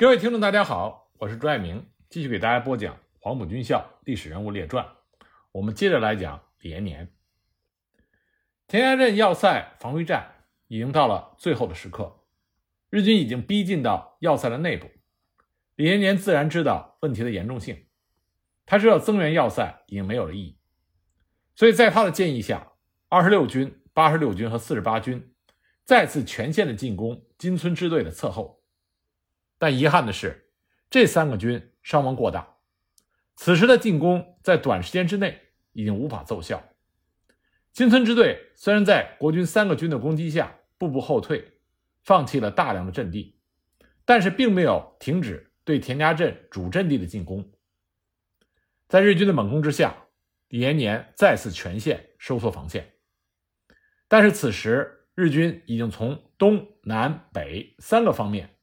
[0.00, 4.82] 各位听众，大家好，我是朱爱明，继续给大家播讲《黄埔军校历史人物列传》。
[5.52, 7.12] 我们接着来讲李延年。
[8.66, 12.24] 田家镇要塞防御战已经到了最后的时刻，
[12.88, 14.88] 日军已经逼近到要塞的内部。
[15.76, 17.84] 李延年自然知道问题的严重性，
[18.64, 20.58] 他知道增援要塞已经没有了意义，
[21.54, 22.72] 所以在他的建议下，
[23.10, 25.34] 二十六军、八十六军和四十八军
[25.84, 28.59] 再次全线的进攻金村支队的侧后。
[29.60, 30.48] 但遗憾的是，
[30.88, 32.56] 这三个军伤亡过大，
[33.36, 35.38] 此时的进攻在短时间之内
[35.72, 36.66] 已经无法奏效。
[37.70, 41.58] 金村支队虽然在国军三个军的攻击下步步后退，
[42.02, 43.38] 放弃了大量的阵地，
[44.06, 47.52] 但是并没有停止对田家镇主阵地的进攻。
[48.88, 49.94] 在日军的猛攻之下，
[50.48, 52.94] 李延年再次全线收缩防线。
[54.08, 58.56] 但是此时日军已经从东南北三个方面。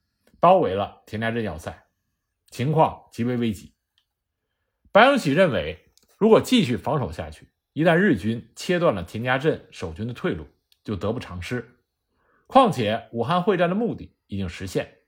[0.47, 1.87] 包围了田家镇要塞，
[2.51, 3.73] 情况极为危急。
[4.93, 10.47] 白崇禧认为，如果继续防守下去，一旦日军切断了田家镇守军的退路，
[10.85, 11.77] 就得不偿失。
[12.47, 14.99] 况且武汉会战的目的已经实现，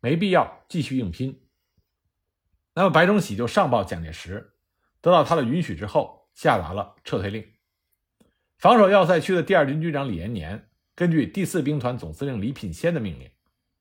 [0.00, 1.46] 没必要继续硬拼。
[2.72, 4.54] 那么白崇禧就上报蒋介石，
[5.02, 7.46] 得到他的允许之后，下达了撤退令。
[8.56, 13.30] 防守要塞区的第二军军长李延年，根据第四兵团总司令李品仙的命令，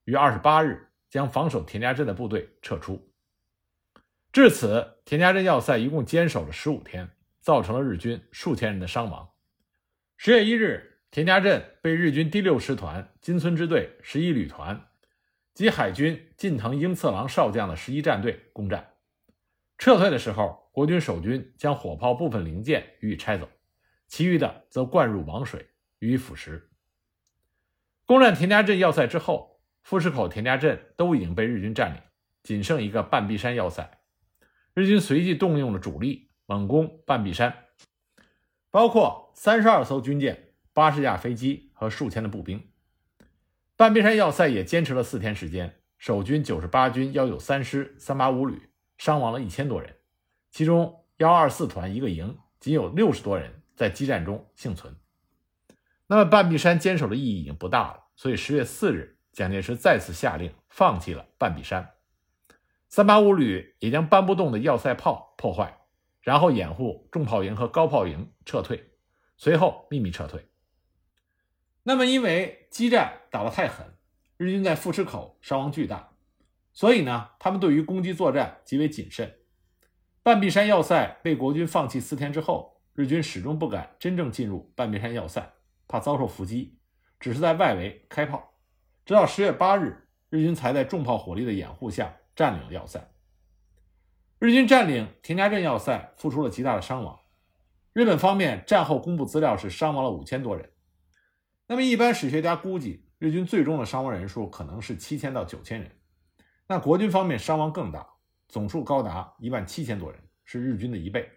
[0.03, 0.89] 于二十八日。
[1.15, 3.09] 将防守田家镇的部队撤出。
[4.33, 9.29] 至此，田家镇要塞一共坚守了十五天，造成了日军数千人的伤亡。
[10.17, 14.89] 十月一日，田家镇被日军第六师团金村支队十一旅团
[15.53, 18.95] 及海军近藤英次郎少将的十一战队攻占。
[19.77, 23.49] 撤退的时候，国军守军将火炮部分零件予以拆走，
[24.09, 25.65] 其余的则灌入王水
[25.99, 26.63] 予以腐蚀。
[28.05, 29.54] 攻占田家镇要塞之后。
[29.85, 32.01] 富士口、田家镇都已经被日军占领，
[32.41, 33.99] 仅剩一个半壁山要塞。
[34.73, 37.55] 日军随即动用了主力猛攻半壁山，
[38.71, 42.67] 包括三十二艘军舰、八十架飞机和数千的步兵。
[43.75, 49.95] 半壁山要塞也坚持了四天时间，守军九十八军幺九三师三八五旅伤亡了一千多人，
[50.49, 54.95] 其中幺二四团一个营仅有六十多人在激战中幸存。
[56.07, 59.14] 那么半壁山坚守的意义已经不大了，所以十月四日。
[59.35, 61.95] 蒋介石再次下令放弃了半壁山，
[62.87, 65.77] 三八五旅也将搬不动的要塞炮破坏，
[66.21, 68.91] 然后掩护重炮营和高炮营撤退，
[69.35, 70.47] 随后秘密撤退。
[71.83, 73.97] 那么，因为激战打得太狠，
[74.37, 76.13] 日军在富池口伤亡巨大，
[76.71, 79.39] 所以呢，他们对于攻击作战极为谨慎。
[80.23, 85.53] 半壁山要塞被国军放弃四天之后，日军始终不敢真正进入半壁山要塞，
[85.89, 86.79] 怕遭受伏击，
[87.19, 88.53] 只是在外围开炮。
[89.05, 93.07] 直到十月八日，日军才在重炮火力的掩护下占领了要塞。
[94.39, 97.19] 日军占领田家镇要塞，付出了极大的伤亡。
[97.93, 100.71] 日本方面战后公布资料是伤亡了五千多人。
[101.67, 105.91] 那么，一般史学家估计，日军最终的伤亡人数可能是七千到九千人。
[106.67, 108.07] 那国军方面伤亡更大，
[108.47, 111.29] 总数高达一万七千多人，是日军的一倍。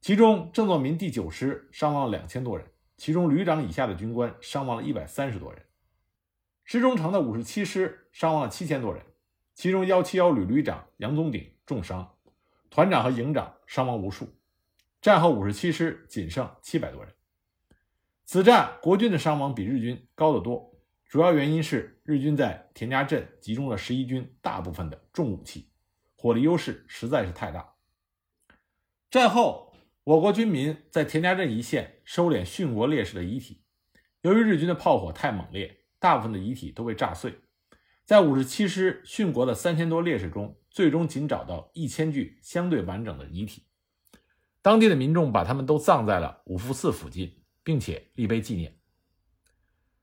[0.00, 5.62] 其中，郑作民第九师伤亡了两千多人，其中旅长以下的军官伤亡了一百三十多人。
[6.64, 9.04] 石中城的五十七师伤亡了七千多人，
[9.54, 12.16] 其中幺七幺旅旅长杨宗鼎重伤，
[12.70, 14.34] 团长和营长伤亡无数。
[15.02, 17.12] 战后五十七师仅剩七百多人。
[18.24, 20.74] 此战国军的伤亡比日军高得多，
[21.06, 25.68] 主要原因是日军在田家镇集中了十一军大部分的重武器，
[26.16, 27.74] 火力优势实在是太大。
[29.10, 33.62] 战后，我国军民在田家镇一线收敛殉国烈士的遗体，
[34.22, 35.82] 由于日军的炮火太猛烈。
[36.04, 37.38] 大部分的遗体都被炸碎，
[38.04, 43.64] 在五十七师殉国的三千多烈士中，最终仅找到一千具相对完整的遗体。
[44.60, 48.78] 当地的民众把他们都葬在了五福寺附近，并且立碑纪念。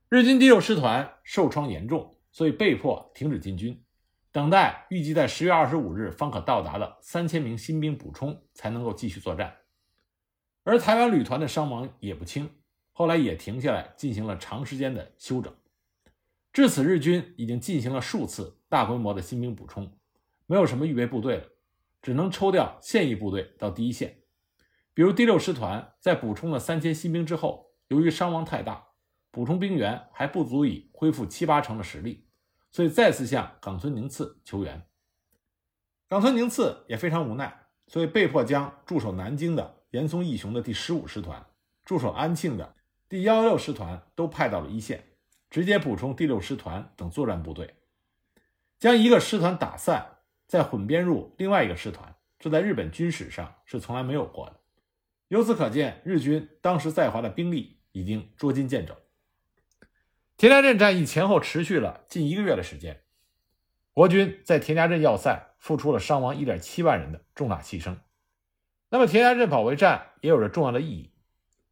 [0.10, 3.80] 日军第六师团受创严重，所以被迫停止进军，
[4.32, 9.56] 等待预计在十月二十五日方可到达的三千名新兵补充，才能够继续作战。
[10.64, 12.50] 而台湾旅团的伤亡也不轻，
[12.92, 15.54] 后来也停下来进行了长时间的休整。
[16.54, 19.98] 至此，日军已经进行了数次大规模的新兵补充，
[20.48, 21.48] 没有什么预备部队了，
[22.02, 24.24] 只能抽调现役部队到第一线。
[24.94, 28.86] 比如第六师团在补充了三千新兵之后，由于伤亡太大，
[29.32, 32.28] 补充兵员还不足以恢复七八成的实力，
[32.70, 34.86] 所以再次向冈村宁次求援。
[36.10, 41.46] 冈村宁次也非常无奈，所以被迫将驻守南京的岩松义雄的第十五师团、
[41.86, 42.76] 驻守安庆的
[43.08, 45.02] 第幺幺六师团都派到了一线。
[45.52, 47.76] 直接补充第六师团等作战部队。
[48.80, 50.18] 将一个师团打散，
[50.48, 54.60] 再混编入另外一个师团，这在日本军史上是从来没有过的。
[55.28, 58.96] 由此可见，日军当时在华的兵力已经捉襟见肘。
[60.38, 63.04] 田家镇战役前后持续了近一个月的时间，
[63.94, 67.98] 国军在田家镇要塞付出了伤亡1.7万人的重大牺牲。
[68.90, 71.14] 那么，田家镇保卫战也有着重要的意义。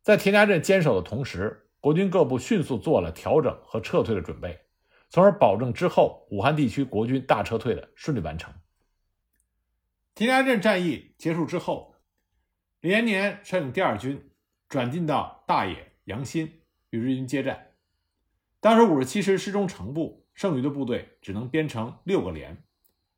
[0.02, 4.60] 在田家镇坚守的同时，国军各部迅速做了调整和撤退的准备，
[5.10, 8.54] 从而保证之后武汉地区国军大撤退的顺利完成。
[10.14, 11.96] 田家镇战役结束之后，
[12.82, 14.32] 李延年率领第二军
[14.68, 17.68] 转进到大冶、阳新与日军接战。
[18.60, 22.62] 当时五十七师师中成部，剩余的部队只能编成六个连，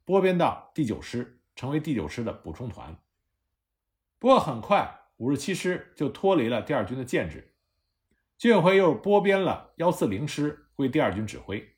[0.06, 2.96] 拨编到第九师，成为第九师的补充团。
[4.20, 7.51] 不过很快，五十七师就脱离了第二军的建制，
[8.42, 11.76] 军委会又拨编了幺四零师归第二军指挥。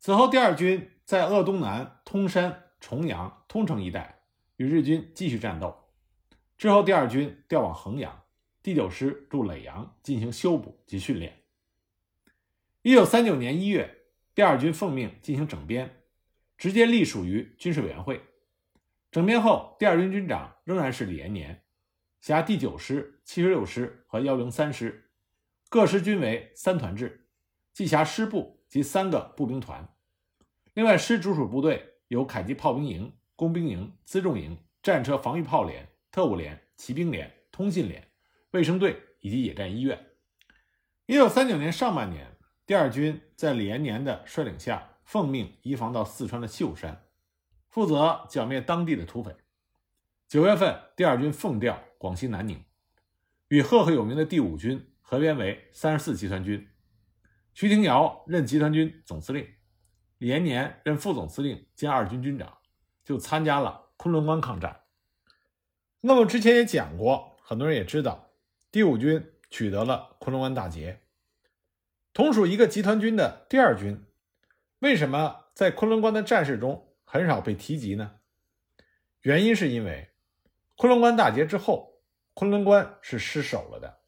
[0.00, 4.24] 此后，第二军在鄂东南、通山、重阳、通城一带
[4.56, 5.92] 与日军继续战斗。
[6.58, 8.24] 之后，第二军调往衡阳，
[8.64, 11.44] 第九师驻耒阳进行修补及训练。
[12.82, 16.02] 一九三九年一月，第二军奉命进行整编，
[16.58, 18.20] 直接隶属于军事委员会。
[19.12, 21.62] 整编后，第二军军长仍然是李延年，
[22.20, 25.03] 辖第九师、七十六师和幺零三师，
[25.74, 27.26] 各师均为三团制，
[27.72, 29.92] 计辖师部及三个步兵团。
[30.74, 38.06] 另外，师直属部队有迫击炮兵营、工兵营、辎重营、战车防御炮连、特务连、骑兵连、通信连、
[38.52, 39.98] 卫生队以及野战医院。
[41.06, 42.36] 一九三九年上半年。
[42.64, 47.04] 第二军在李延年的率领下，奉命移防到四川的秀山，
[47.68, 49.34] 负责剿灭当地的土匪。
[50.28, 52.62] 九月份，第二军奉调广西南宁，
[53.48, 56.66] 与赫赫有名的第五军合编为三十四集团军。
[57.52, 59.46] 徐廷瑶任集团军总司令，
[60.16, 62.56] 李延年任副总司令兼二军军长，
[63.04, 64.80] 就参加了昆仑关抗战。
[66.00, 68.30] 那么之前也讲过，很多人也知道，
[68.72, 71.02] 第五军取得了昆仑关大捷。
[72.14, 74.02] 同属一个集团军的第二军，
[74.78, 78.20] 为什么在昆仑关的战事中很少被提及呢？
[79.20, 80.08] 原因是因为
[80.76, 82.00] 昆仑关大捷之后，
[82.32, 84.00] 昆仑关是失守了的。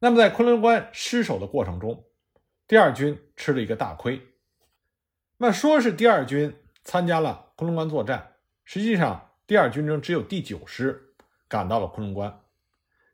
[0.00, 2.04] 那么在昆仑关失守的过程中，
[2.66, 4.20] 第二军吃了一个大亏。
[5.38, 6.54] 那说是第二军
[6.84, 8.34] 参加了昆仑关作战，
[8.64, 11.14] 实际上第二军中只有第九师
[11.48, 12.40] 赶到了昆仑关，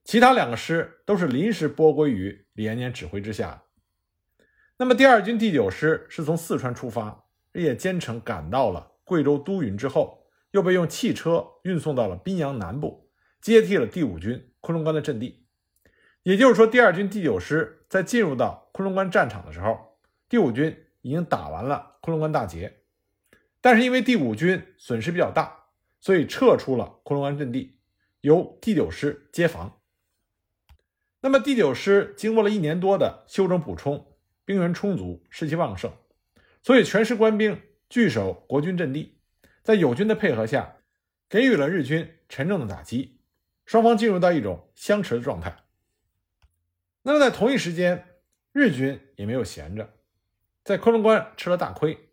[0.04, 3.62] 其他两个师都是临时拨归于李延年指挥之下。
[4.76, 13.10] 那么，第二军第九师是从四川出发，日夜兼程赶到了贵州都匀之后，又被用汽车运送到了宾阳南部，
[13.40, 15.43] 接替了第五军昆仑关的阵地。
[16.24, 19.96] 也就是说，第二军第九师在进入到昆仑关战场的时候，
[20.28, 22.80] 第五军已经打完了昆仑关大捷，
[23.60, 25.66] 但是因为第五军损失比较大，
[26.00, 27.78] 所以撤出了昆仑关阵地，
[28.22, 29.78] 由第九师接防。
[31.20, 34.10] 那么，第九师经过了一年多的休整补充。
[34.46, 35.90] 兵源充足，士气旺盛，
[36.62, 39.16] 所以全师官兵据守国军阵地，
[39.62, 40.76] 在友军的配合下，
[41.30, 43.20] 给予了日军沉重的打击，
[43.64, 45.63] 双方进入到一种相持的状态。
[47.04, 48.06] 那么在同一时间，
[48.52, 49.94] 日军也没有闲着，
[50.64, 52.10] 在昆仑关吃了大亏，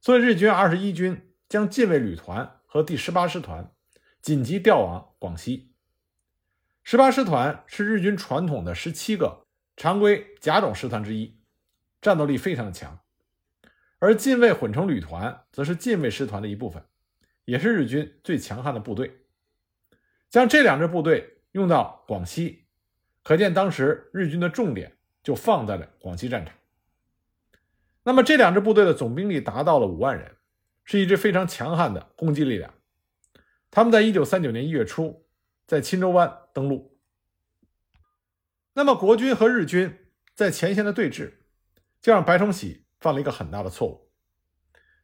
[0.00, 3.72] 所以日军二十一军将近卫旅团和第十八师团
[4.20, 5.74] 紧急调往广西。
[6.82, 9.46] 十八师团是日军传统的十七个
[9.76, 11.38] 常规甲种师团之一。
[12.00, 12.98] 战斗力非常的强，
[14.00, 16.84] 而近卫混成旅团则是近卫师团的一部分，
[17.44, 19.20] 也是日军最强悍的部队。
[20.28, 22.61] 将这两支部队用到广西，
[23.22, 26.54] 可见当时日军的重点就放在了广西战场。
[28.02, 30.36] 那么这两支部队的总兵力达到了五万人，
[30.84, 32.74] 是一支非常强悍的攻击力量。
[33.70, 35.26] 他们在一九三九年一月初
[35.66, 36.98] 在钦州湾登陆。
[38.74, 39.98] 那么国军和日军
[40.34, 41.34] 在前线的对峙。
[42.02, 44.10] 就让白崇禧犯了一个很大的错误。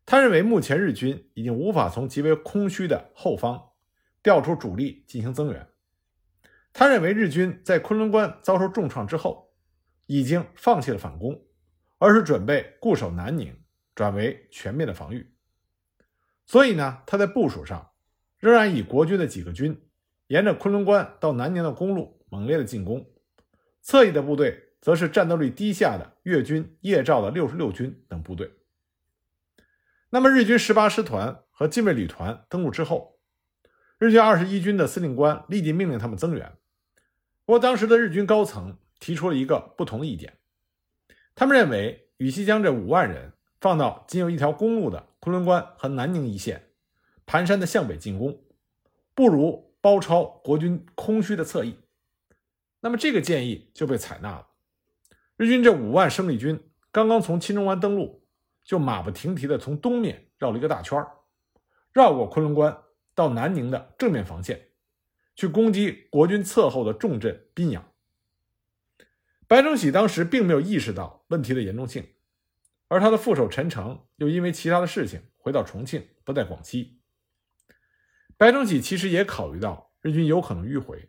[0.04, 3.70] 他认为目前日军已经无法从极为空虚的后方
[4.20, 5.64] 调出主力进行增援。
[6.78, 9.52] 他认为日军在昆仑关遭受重创之后，
[10.06, 11.44] 已经放弃了反攻，
[11.98, 13.52] 而是准备固守南宁，
[13.96, 15.34] 转为全面的防御。
[16.46, 17.90] 所以呢，他在部署上
[18.38, 19.90] 仍然以国军的几个军
[20.28, 23.04] 沿着昆仑关到南宁的公路猛烈的进攻，
[23.82, 24.66] 侧翼的部队。
[24.80, 28.48] 则是战斗力低下的粤军叶兆的六十六军等部队。
[30.10, 33.18] 那么，日军十八师团和近卫旅团登陆之后，
[33.98, 36.56] 日军二十一军的司令官立即命令他们增援。
[37.48, 40.36] 不过，当时的日军高层提出了一个不同的意见，
[41.34, 46.72] 他们认为，与其将这五万人放到仅有一条公路的昆仑关和南宁一线，
[47.24, 48.38] 盘山的向北进攻，
[49.14, 51.78] 不如包抄国军空虚的侧翼。
[52.80, 54.48] 那么这个建议就被采纳了。
[55.38, 58.26] 日军这五万生力军刚刚从钦中湾登陆，
[58.62, 61.02] 就马不停蹄地从东面绕了一个大圈
[61.94, 62.76] 绕过昆仑关
[63.14, 64.67] 到南宁的正面防线，
[65.38, 67.92] 去攻击国军侧后的重镇宾阳。
[69.46, 72.04] 白崇禧当时并没有意识到问题的严重性，
[72.88, 76.98] 而他的副手陈诚又因为其他的事情回到重庆，不在广西。
[78.36, 81.08] 白崇禧其实也考虑到日军有可能迂回。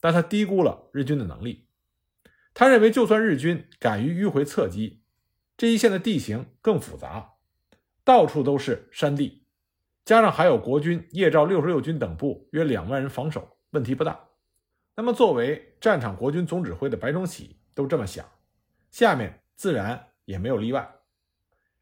[0.00, 1.66] 但他低估了日军的能力。
[2.54, 5.02] 他认为，就算日军敢于迂回侧击，
[5.58, 7.34] 这一线的地形更复杂，
[8.02, 9.44] 到处都是山地，
[10.06, 14.28] 加上还有国军叶兆六十六军等部约两万人防守，问题不大。
[14.96, 18.26] 那么，作为战场国军总指挥的白崇禧都这么想，
[18.90, 20.96] 下面自然也没有例外。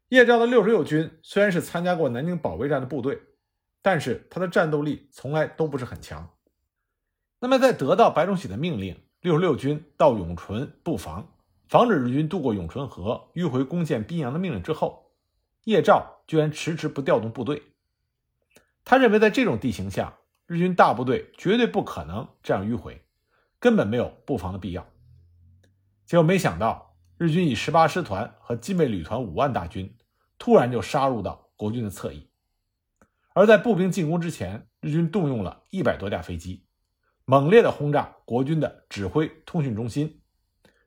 [0.09, 3.21] 叶赵的六十六军虽然是参加过南京保卫战的部队，
[3.81, 6.29] 但是他的战斗力从来都不是很强。
[7.39, 11.33] 那么，在得到白崇禧的命令，六十六军到永淳布防，
[11.67, 15.11] 防止日军渡过永淳河迂回攻陷宾阳的命令之后，
[15.63, 17.63] 叶兆居然迟迟不调动部队。
[18.85, 20.16] 他认为，在这种地形下，
[20.47, 23.03] 日军大部队绝对不可能这样迂回，
[23.59, 24.87] 根本没有布防的必要。
[26.05, 29.93] 结果没想到，日军以十八师团和禁卫旅团五万大军，
[30.37, 32.29] 突然就杀入到国军的侧翼。
[33.33, 36.65] 而在步兵进攻之前，日军动用了一百多架飞机。
[37.25, 40.21] 猛烈的轰炸国军的指挥通讯中心，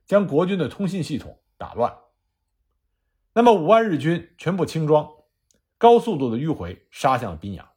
[0.06, 1.94] 将国军的通信系统打乱。
[3.34, 5.06] 那么五万日军全部轻装，
[5.76, 7.69] 高速度的迂回杀向了宾阳。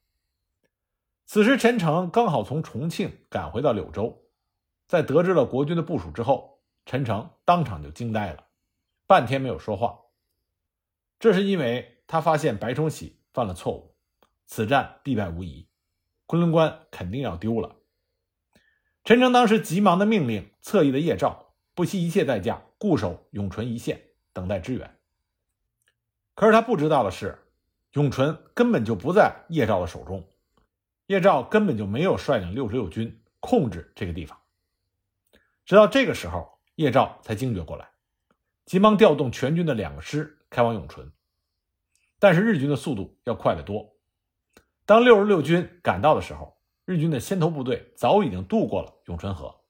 [1.26, 4.24] 此时陈诚刚好从重庆赶回到柳州，
[4.88, 8.46] 在得知了国军的部署之后，陈诚当场就惊呆了，
[9.08, 10.00] 半天没有说话。
[11.20, 13.96] 这是因为他发现白崇禧犯了错误，
[14.46, 15.68] 此战必败无疑，
[16.26, 17.78] 昆仑关肯定要丢了。
[19.06, 24.02] 陈诚当时急忙的命令侧翼的叶赵不惜一切代价固守永淳一线，
[24.34, 25.00] 等待支援。
[26.36, 27.48] 可是他不知道的是，
[27.94, 30.28] 永淳根本就不在叶赵的手中，
[31.08, 34.40] 叶赵根本就没有率领六十六军控制这个地方。
[35.66, 37.90] 直到这个时候，叶赵才惊觉过来，
[38.66, 41.12] 急忙调动全军的两个师开往永淳。
[42.20, 43.96] 但是日军的速度要快得多，
[44.86, 46.58] 当六十六军赶到的时候。
[46.86, 49.62] 日军的先头部队早已经渡过了永春河，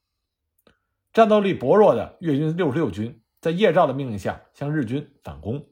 [1.12, 5.64] 战斗力薄弱的粤军六十六军在叶赵的命令下向日军反攻。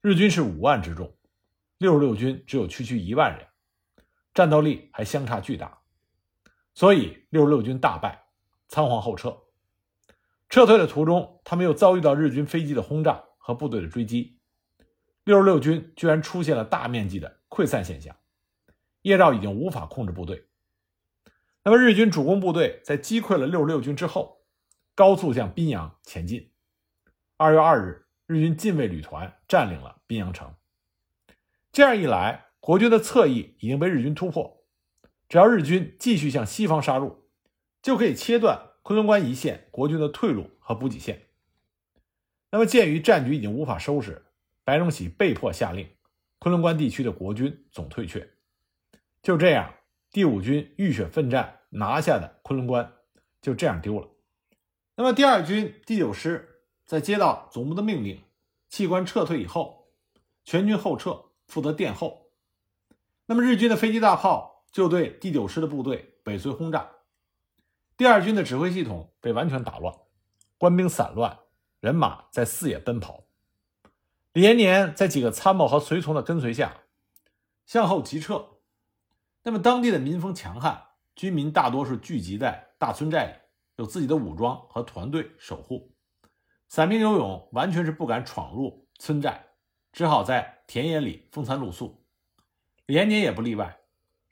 [0.00, 1.14] 日军是五万之众，
[1.76, 3.46] 六十六军只有区区一万人，
[4.32, 5.80] 战斗力还相差巨大，
[6.74, 8.26] 所以六十六军大败，
[8.68, 9.36] 仓皇后撤。
[10.48, 14.40] 撤退的途中，他们又遭遇到日军飞机的轰炸和部队的追击，
[15.24, 18.16] 六十六军居然出现了大面积的溃散现象。
[19.02, 20.48] 叶兆已经无法控制部队，
[21.62, 24.42] 那么日军主攻部队在击溃了六十六军之后，
[24.94, 26.52] 高速向宾阳前进。
[27.36, 30.54] 二月二日，日军禁卫旅团占领了宾阳城。
[31.72, 34.64] 这样一来，国军的侧翼已经被日军突破，
[35.28, 37.24] 只要日军继续向西方杀入，
[37.82, 41.28] 就可以切断昆仑关一线国军的退路和补给线。
[42.50, 44.26] 那么，鉴于战局已经无法收拾，
[44.62, 45.88] 白崇禧被迫下令，
[46.38, 48.28] 昆仑关地区的国军总退却。
[49.22, 49.74] 就这样，
[50.10, 52.92] 第五军浴血奋战拿下的昆仑关
[53.40, 54.08] 就这样丢了。
[54.96, 58.22] 那么，第二军第九师在接到总部的命令，
[58.68, 59.88] 弃关撤退以后，
[60.44, 62.19] 全军后撤，负责殿后。
[63.30, 66.90] 那么，日军的飞机大炮就对第九师的部队尾随轰炸，
[67.96, 69.94] 第二军的指挥系统被完全打乱，
[70.58, 71.38] 官兵散乱，
[71.78, 73.22] 人马在四野奔跑。
[74.32, 76.78] 李延年在几个参谋和随从的跟随下，
[77.66, 78.44] 向后急撤。
[79.44, 83.32] 那么，当地的民风强悍，居民大多是聚集在大村寨里，
[83.76, 85.94] 有自己的武装和团队守护。
[86.66, 89.50] 散兵游勇完全是不敢闯入村寨，
[89.92, 91.99] 只好在田野里风餐露宿。
[92.90, 93.82] 李延年也不例外，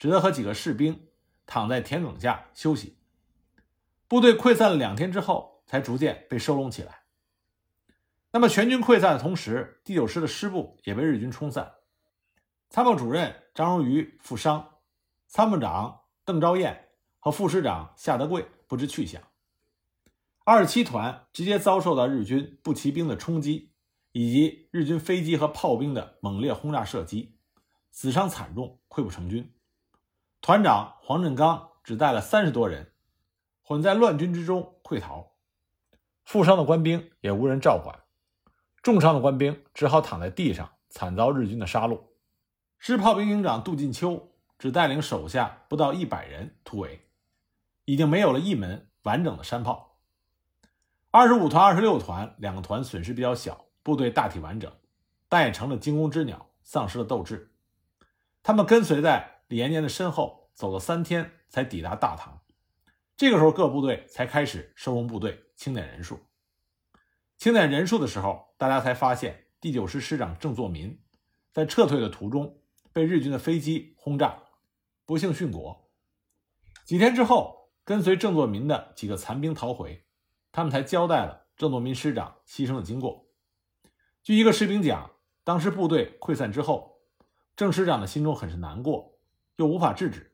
[0.01, 1.07] 只得和几个士兵
[1.47, 2.99] 躺在田埂下休息。
[4.09, 7.03] 部队溃散了两天之后，才逐渐被收拢起来。
[8.33, 11.75] 那么，全军溃散的同时，第九师的师部也被日军冲散，
[12.69, 14.79] 参谋主任张荣余负伤。
[15.29, 16.89] 参谋长邓昭彦
[17.21, 19.23] 和副师长夏德贵不知去向。
[20.43, 23.71] 二十七团直接遭受到日军步骑兵的冲击，
[24.11, 27.38] 以及日军飞机和炮兵的猛烈轰炸射击，
[27.91, 29.53] 死伤惨重，溃不成军。
[30.41, 32.93] 团长黄振刚只带了三十多人，
[33.63, 35.33] 混在乱军之中溃逃。
[36.25, 37.99] 负伤的官兵也无人照管。
[38.83, 42.01] 重伤的官兵只好躺在地上，惨遭日军的杀戮。
[42.79, 47.09] 师炮兵营长杜进秋只带领手下不到一百人突围，
[47.85, 49.99] 已经没有了一门完整的山炮。
[51.11, 54.71] 二十五团、二十六团两个团损失比较小，部队大体完整，
[55.29, 57.48] 但也成了惊弓之鸟，丧失了斗志。
[58.43, 62.41] 他们跟随在李延年的身后，走了三天才抵达大唐。
[63.17, 66.21] 这个时候，各部队才开始收容部队、清点人数。
[67.37, 71.01] 清点人数的时候，大家才发现第九师师长郑作民
[71.53, 72.61] 在撤退的途中
[72.93, 74.43] 被日军的飞机轰炸，
[75.05, 75.91] 不幸殉国。
[76.85, 80.05] 几天之后，跟随郑作民的几个残兵逃回，
[80.53, 83.27] 他们才交代了郑作民师长牺牲的经过。
[84.23, 85.11] 据一个士兵讲，
[85.45, 86.98] 当时部队溃散之后，
[87.59, 89.19] 郑师长的心中很是难过，
[89.57, 90.33] 又无法制止。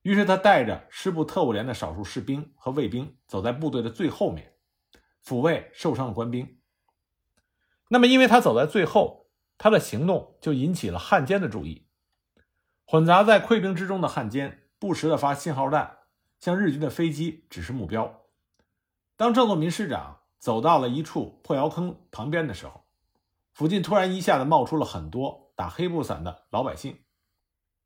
[0.00, 4.54] 于是他带着师部特务连的少数士兵和卫兵，走在部队的最后面，
[5.22, 6.58] 抚慰受伤的官兵。
[7.88, 9.26] 那么，因为他走在最后，
[9.58, 11.88] 他的行动就引起了汉奸的注意。
[12.86, 15.98] 混杂在溃兵之中的汉奸不时的发信号弹，
[16.40, 18.22] 向日军的飞机指示目标。
[19.18, 22.86] 当郑作民师长走到了一处破窑坑旁边的时候，
[23.52, 27.00] 附近突然一下子冒出了很多打黑布伞的老百姓。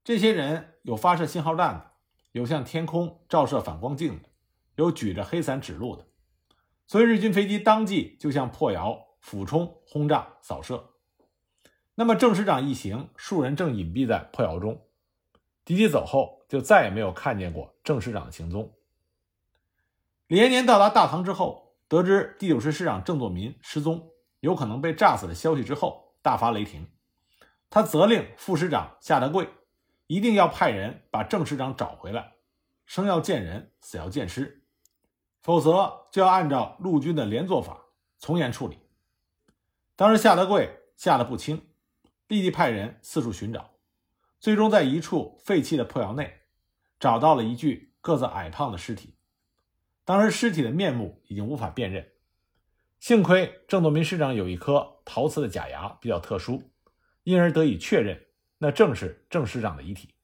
[0.04, 1.90] 这些人有发射信号弹的。
[2.32, 4.28] 有向天空照射反光镜的，
[4.76, 6.06] 有举着黑伞指路的，
[6.86, 10.90] 所以日军飞机当即就向破窑俯冲轰炸扫射。
[11.96, 14.80] 那么郑师长一行数人正隐蔽在破窑中，
[15.64, 18.72] 敌机走后就再也没有看见过郑师长的行踪。
[20.28, 24.08] 李延年到达大唐之后，得知第九师师长郑作民失踪，
[24.38, 26.86] 有可能被炸死的消息之后，大发雷霆，
[27.70, 29.48] 他责令副师长夏德贵。
[30.06, 32.32] 一定要派人把郑师长找回来，
[32.84, 34.64] 生要见人，死要见尸，
[35.40, 37.80] 否则就要按照陆军的连坐法
[38.18, 38.76] 从严处理。
[39.94, 41.64] 当时夏德贵吓得不轻，
[42.26, 43.70] 立即派人四处寻找，
[44.40, 46.40] 最终在一处废弃的破窑内
[46.98, 49.14] 找到了一具个子矮胖的尸体。
[50.04, 52.10] 当时尸体的面目已经无法辨认，
[52.98, 56.64] 幸亏郑作民师长有一颗陶瓷的假牙比较特殊，
[57.22, 58.26] 因而得以确认。
[58.58, 60.14] 那正是郑师长的遗体。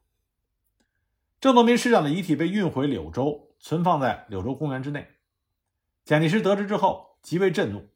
[1.40, 5.08] 郑作民师长的遗体被运回柳州，存放在柳州公园之内。
[6.04, 7.88] 蒋介石得知之后极为震怒，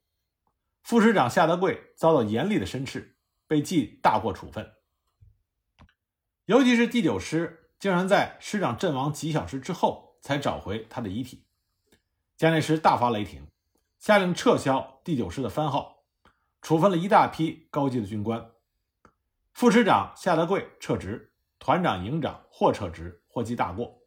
[0.83, 4.73] 副师长夏德贵遭到严厉的申斥，被记大过处分。
[6.47, 11.45] 尤其是第九师竟然在师长阵亡几小时之后才找回他的遗体，
[12.37, 13.47] 蒋介石大发雷霆，
[13.99, 16.05] 下令撤销第九师的番号，
[16.63, 18.50] 处分了一大批高级的军官。
[19.53, 24.01] 副师长夏德贵撤职，团长、营长或撤职或记大过，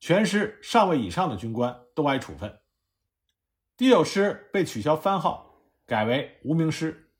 [0.00, 2.60] 全师上尉以上的军官都挨处分。
[3.76, 7.10] 第九师被取消番号，改为无名师。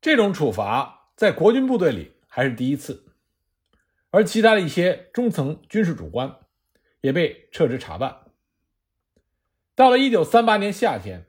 [0.00, 3.12] 这种处罚在国军部队里还是第一次，
[4.10, 6.38] 而其他的一些中层军事主官
[7.02, 8.32] 也被撤职查办。
[9.74, 11.26] 到了一九三八年夏天，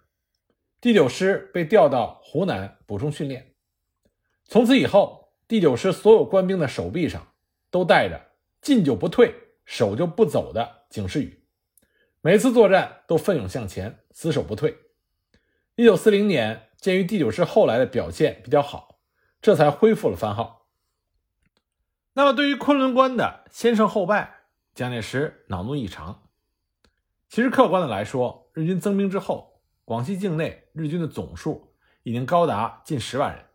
[0.80, 3.56] 第九师被调到湖南补充训练，
[4.46, 5.25] 从此以后。
[5.48, 7.28] 第九师所有官兵的手臂上
[7.70, 8.32] 都带着
[8.62, 11.46] “进就不退，守就不走”的警示语，
[12.22, 14.76] 每次作战都奋勇向前，死守不退。
[15.76, 19.02] 一九四零年，鉴于第九师后来的表现比较好，
[19.40, 20.68] 这才恢复了番号。
[22.14, 26.30] 那么，对于昆仑关的先胜后败，蒋介石恼怒异常。
[27.30, 33.46] 其实，客观的来说，日军增兵之后，广西境内日军的总数已经高达近十万人。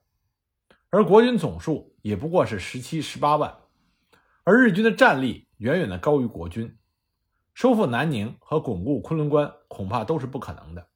[0.91, 3.59] 而国军总数也不过是十七、十八万，
[4.43, 6.77] 而日军的战力远远的高于国军，
[7.55, 10.89] 收复南宁和巩固昆仑关恐怕都是不可能的。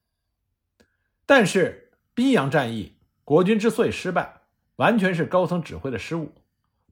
[1.26, 4.42] 但是宾阳战役，国军之所以失败，
[4.76, 6.34] 完全是高层指挥的失误，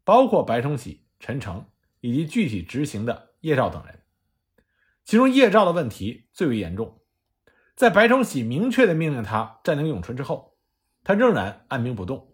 [0.05, 1.67] 包括白崇禧、陈诚
[2.01, 4.01] 以及具体执行的叶兆等人。
[5.05, 7.01] 其中叶兆的问题最为严重，
[7.75, 10.57] 在白崇禧明确的命令他占领永春之后，
[11.03, 12.32] 他仍然按兵不动。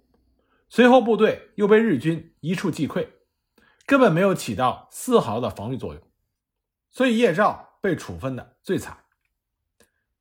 [0.71, 3.09] 随后，部队又被日军一触即溃，
[3.87, 6.03] 根本没有起到丝毫的防御作用，
[6.91, 9.05] 所以叶兆被处分的最惨。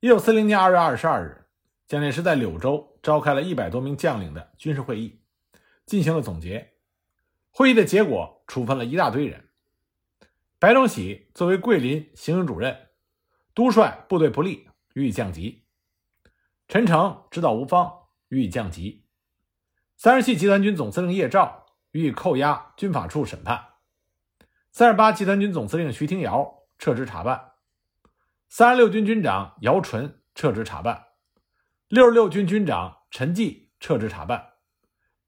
[0.00, 1.46] 一九四零年二月二十二日，
[1.86, 5.20] 蒋介石在柳州召开了一百多名将领的军事会议，
[5.84, 6.74] 进行了总结。
[7.50, 9.48] 会议的结果，处分了一大堆人。
[10.58, 12.88] 白崇禧作为桂林行营主任，
[13.54, 15.64] 督率部队不利，予以降级；
[16.68, 17.92] 陈诚指导无方，
[18.28, 19.07] 予以降级。
[20.00, 23.64] 三十七集团军总司令叶兆予以扣押军法处审判，
[24.70, 27.54] 三十八集团军总司令徐廷瑶撤职查办，
[28.48, 31.06] 三十六军军长姚纯撤职查办，
[31.88, 34.50] 六十六军军长陈济撤职查办，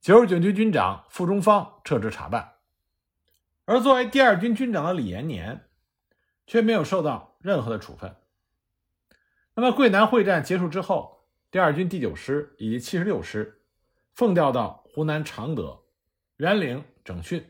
[0.01, 2.53] 九十九军军长傅中方撤职查办，
[3.65, 5.69] 而作为第二军军长的李延年
[6.47, 8.15] 却没有受到任何的处分。
[9.55, 13.60] 那么，桂南会战结束之后，第二军第九师以及七十六师
[14.21, 15.81] 奉调到湖南常德、
[16.37, 17.43] 援领整训。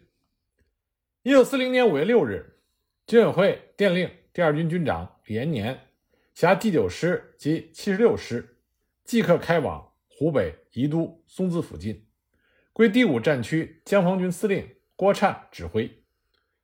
[1.24, 2.60] 一九四零年五月六日，
[3.08, 5.88] 军委会电令第二军军长李延年
[6.32, 8.56] 辖第九师及七十六师
[9.02, 12.06] 即刻开往湖北宜都松滋附近，
[12.72, 15.90] 归第五战区江防军司令郭灿指挥。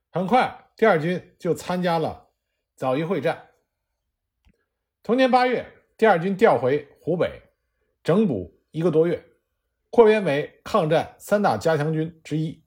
[0.09, 2.29] 很快，第二军就参加了
[2.77, 3.49] 枣宜会战。
[5.03, 7.41] 同年八月，第二军调回湖北，
[8.01, 9.21] 整补一个多月，
[9.89, 12.63] 扩编为抗战三大加强军之一。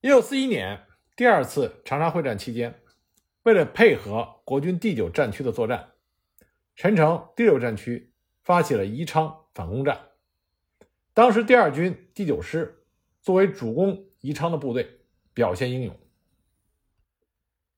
[0.00, 2.80] 一九四一年第二次长沙会战期间，
[3.42, 5.92] 为了配合国军第九战区的作战，
[6.76, 10.08] 陈诚第六战区发起了宜昌反攻战。
[11.12, 12.84] 当时第二军第九师
[13.22, 15.00] 作为主攻宜昌的部队，
[15.32, 15.98] 表现英勇。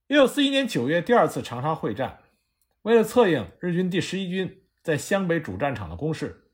[0.08, 2.20] 一九四一年九月第二次长沙会战。
[2.82, 6.45] 为了策应日军第十一军在湘北主战场的攻势，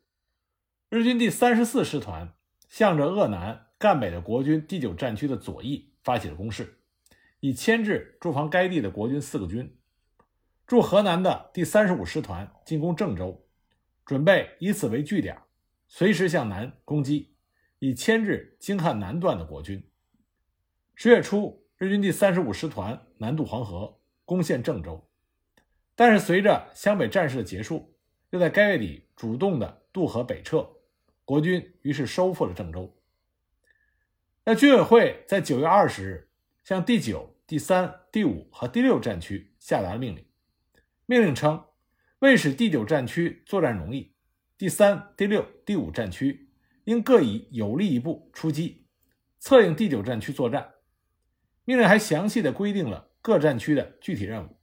[0.94, 2.34] 日军第三十四师团
[2.68, 6.80] 向着鄂南赣北的国军第九战区的左翼发起了攻势，
[7.40, 9.74] 以牵制驻防该地的国军四个军。
[10.66, 13.42] 驻河南的第三十五师团进攻郑州，
[14.04, 15.38] 准备以此为据点，
[15.88, 17.36] 随时向南攻击，
[17.78, 19.82] 以牵制京汉南段的国军。
[20.94, 25.08] 十月初，日军第三十五师团南渡黄河，攻陷郑州。
[25.94, 27.96] 但是随着湘北战事的结束，
[28.28, 30.68] 又在该月底主动的渡河北撤，
[31.24, 32.96] 国军于是收复了郑州。
[34.44, 36.28] 那军委会在九月二十日
[36.64, 40.24] 向第九、第三、第五和第六战区下达了命令，
[41.06, 41.64] 命令称，
[42.18, 44.14] 为使第九战区作战容易，
[44.58, 46.48] 第三、第六、第五战区
[46.84, 48.86] 应各以有力一部出击，
[49.38, 50.72] 策应第九战区作战。
[51.64, 54.56] 命令还详细的规定了各战区的具体任务。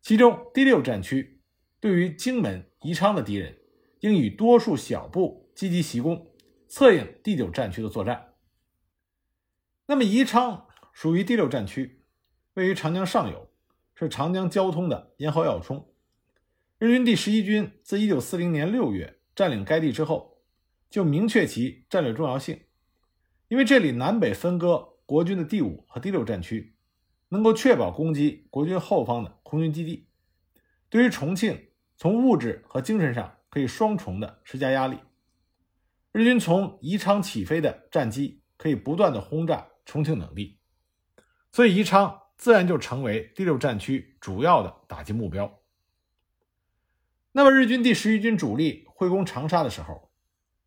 [0.00, 1.40] 其中第六战区
[1.78, 3.56] 对于荆门、宜昌的敌人，
[4.00, 6.30] 应以多数小部积极袭攻，
[6.68, 8.34] 策应第九战区的作战。
[9.86, 12.04] 那么宜昌属于第六战区，
[12.54, 13.50] 位于长江上游，
[13.96, 15.92] 是长江交通的咽喉要冲。
[16.78, 20.44] 日军第十一军自一九四零年六月占领该地之后，
[20.88, 22.60] 就明确其战略重要性，
[23.48, 26.76] 因为这里南北分割国军的第五和第六战区。
[27.30, 30.06] 能够确保攻击国军后方的空军基地，
[30.88, 34.98] 对于重庆从物质和精神上可以双重的施加压力。
[36.12, 40.58] 日军从宜昌起飞的战机可以不断的轰炸重庆等地，
[41.52, 45.62] 所以宜昌自然就成为第六战区主要的打击目标。
[47.32, 50.10] 那么日军第十一军主力会攻长沙的时候，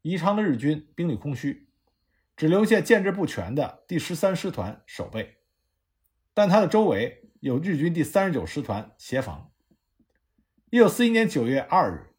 [0.04, 1.70] 宜昌的日军兵力空虚，
[2.38, 5.38] 只留下建制不全的第十三师团守备。
[6.34, 9.52] 但它的周围有日军第三十九师团协防。
[10.70, 12.16] 一九四一年九月二日，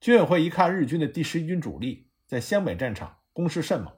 [0.00, 3.92] 军委会一看日军的第十一军主力在湘北战场攻势甚猛，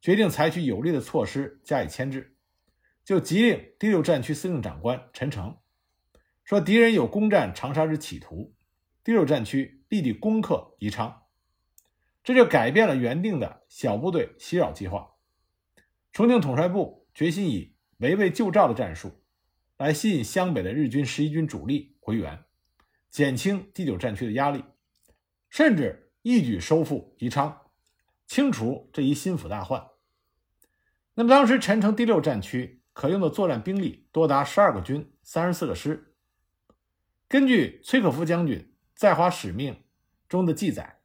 [0.00, 2.36] 决定采取有力的措施加以牵制，
[3.04, 5.56] 就急令第六战区司令长官陈诚
[6.42, 8.52] 说：“敌人有攻占长沙之企图，
[9.04, 11.22] 第六战区立即攻克宜昌。”
[12.24, 15.12] 这就改变了原定的小部队袭扰计划。
[16.12, 17.76] 重庆统帅部决心以。
[17.98, 19.22] 围魏救赵的战术，
[19.78, 22.42] 来吸引湘北的日军十一军主力回援，
[23.08, 24.64] 减轻第九战区的压力，
[25.48, 27.62] 甚至一举收复宜昌，
[28.26, 29.88] 清除这一心腹大患。
[31.14, 36.14] 那么，当时陈诚第六战区可用的作战兵力多达十二个军、三十四个师。
[37.28, 39.84] 根据崔可夫将军在华使命
[40.28, 41.00] 中的记载，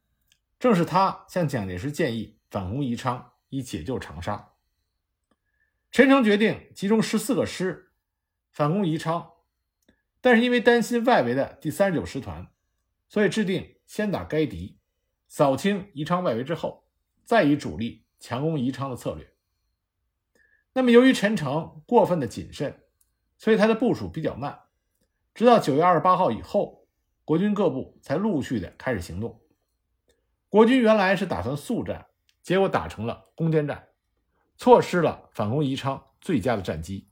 [0.58, 4.52] 正是他向蒋介石建议反攻宜昌，以解救长沙。
[5.90, 7.92] 陈诚决定集中十四个师
[8.52, 9.32] 反攻宜昌，
[10.20, 12.48] 但是因为担心外围的第三十九师团，
[13.08, 14.77] 所以制定先打该敌，
[15.28, 16.88] 扫清宜昌外围之后，
[17.24, 19.32] 再以主力强攻宜昌的策略。
[20.72, 22.82] 那么由于陈诚过分的谨慎，
[23.36, 24.58] 所以他的部署比较慢，
[25.34, 26.88] 直到九月二十八号以后，
[27.24, 29.40] 国军各部才陆续的开始行动。
[30.48, 32.06] 国军原来是打算速战，
[32.42, 33.88] 结果打成了攻坚战。
[34.56, 37.08] 错失了反攻宜昌最佳的战机，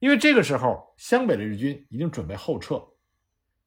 [0.00, 2.82] 因为这个时候湘北的日军已经准备后撤，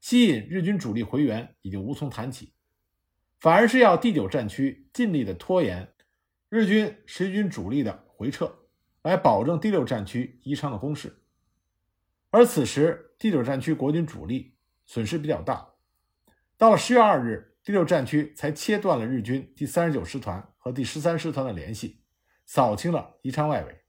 [0.01, 2.53] 吸引日军主力回援已经无从谈起，
[3.39, 5.93] 反而是要第九战区尽力的拖延
[6.49, 8.51] 日军十军主力的回撤，
[9.03, 11.21] 来保证第六战区宜昌的攻势。
[12.29, 15.75] 而此时第九战区国军主力损失比较大，
[16.57, 22.03] 到了十月二日，第六战区才切断了日军第三十九师团和第十三师团的联系，
[22.45, 23.83] 扫清了宜昌外围。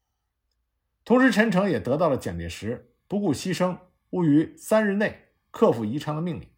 [1.04, 3.78] 同时，陈诚也得到了蒋介石不顾牺牲，
[4.10, 6.50] 务于三日内克服宜昌的命令。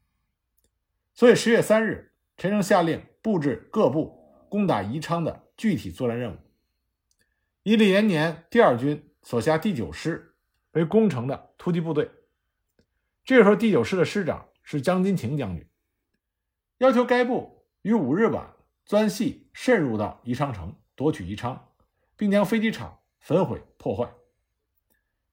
[1.14, 2.09] 所以，十月三日，
[2.40, 6.38] 陈诚下令布置各部攻打宜昌的具体作战任务。
[7.64, 10.34] 以李延年第二军所辖第九师
[10.72, 12.10] 为攻城的突击部队。
[13.26, 15.68] 这个时候，第九师的师长是江金廷将军，
[16.78, 18.54] 要求该部于五日晚
[18.86, 21.68] 钻隙渗入到宜昌城，夺取宜昌，
[22.16, 24.10] 并将飞机场焚毁破坏。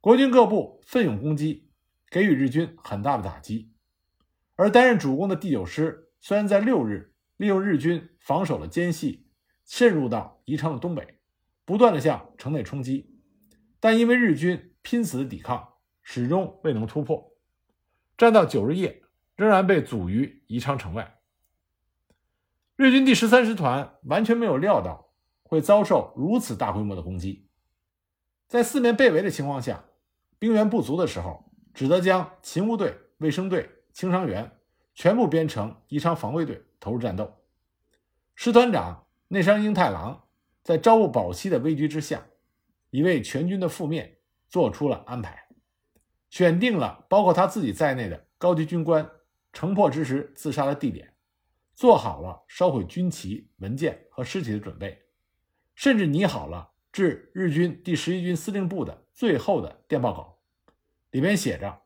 [0.01, 1.69] 国军各部奋勇攻击，
[2.09, 3.71] 给予日军很大的打击。
[4.57, 9.27] 而担任主攻的第九师虽然在六日利用日军防守的间隙，
[9.65, 11.19] 渗入到宜昌的东北，
[11.65, 13.19] 不断的向城内冲击，
[13.79, 17.33] 但因为日军拼死抵抗，始终未能突破。
[18.17, 19.03] 战到九日夜，
[19.35, 21.19] 仍然被阻于宜昌城外。
[22.75, 27.47] 日军第十三师团完全没有料到会遭受如此大规模的攻击，
[28.47, 29.85] 在四面被围的情况下，
[30.39, 34.56] 兵源不足的时候，只得将勤务队、卫生队、轻伤员
[34.97, 37.31] 全部编成宜昌防卫队投入战斗。
[38.33, 40.27] 师团长内山英太郎
[40.63, 42.25] 在朝不保夕的危局之下，
[42.89, 45.49] 已为全军的覆灭做出了安排。
[46.31, 49.07] 选定了包括他自己在内的高级军官
[49.53, 51.13] 城破之时自杀的地点，
[51.75, 55.03] 做好了烧毁军旗、文件和尸体的准备，
[55.75, 60.39] 甚至拟好了致日军第十一军司令部的最后的电报稿，
[61.11, 61.83] 里面写着：“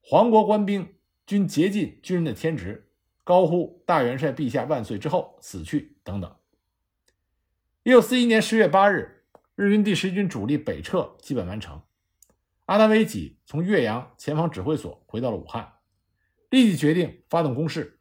[0.00, 0.95] 皇国官兵
[1.26, 2.88] 均竭尽军人的天职，
[3.24, 6.36] 高呼大元帅陛下万岁之后死去等等。”
[7.82, 11.82] 一九四一年十月八日，日军第十军主力北撤基本完成。
[12.66, 15.74] 阿南惟几从岳阳前方指挥所回到了武汉，
[16.50, 18.00] 立即决定发动攻势。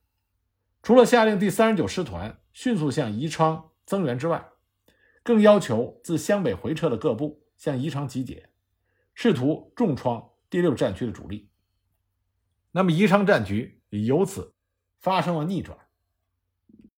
[0.82, 4.50] 除了下令第三十九师团迅速向宜昌增援之外，
[5.22, 8.50] 更要求自湘北回撤的各部向宜昌集结，
[9.14, 11.50] 试图重创第六战区的主力。
[12.76, 14.54] 那么，宜昌战局由此
[15.00, 15.80] 发生了逆转。